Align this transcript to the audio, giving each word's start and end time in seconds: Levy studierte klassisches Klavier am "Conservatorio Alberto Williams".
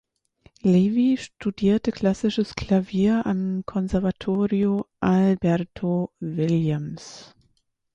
Levy 0.63 1.15
studierte 1.19 1.91
klassisches 1.91 2.55
Klavier 2.55 3.23
am 3.27 3.61
"Conservatorio 3.67 4.87
Alberto 4.99 6.11
Williams". 6.19 7.35